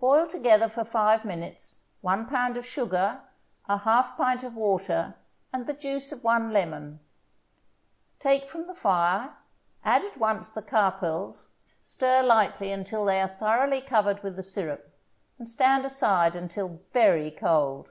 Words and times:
Boil 0.00 0.26
together 0.26 0.70
for 0.70 0.84
five 0.84 1.22
minutes 1.26 1.82
one 2.00 2.24
pound 2.24 2.56
of 2.56 2.64
sugar, 2.64 3.22
a 3.68 3.76
half 3.76 4.16
pint 4.16 4.42
of 4.42 4.54
water 4.56 5.16
and 5.52 5.66
the 5.66 5.74
juice 5.74 6.12
of 6.12 6.24
one 6.24 6.50
lemon; 6.50 6.98
take 8.18 8.48
from 8.48 8.64
the 8.66 8.74
fire, 8.74 9.36
add 9.84 10.02
at 10.02 10.16
once 10.16 10.50
the 10.50 10.62
carpels, 10.62 11.48
stir 11.82 12.22
lightly 12.22 12.72
until 12.72 13.04
they 13.04 13.20
are 13.20 13.28
thoroughly 13.28 13.82
covered 13.82 14.22
with 14.22 14.36
the 14.36 14.42
syrup 14.42 14.96
and 15.36 15.46
stand 15.46 15.84
aside 15.84 16.34
until 16.34 16.80
very 16.94 17.30
cold. 17.30 17.90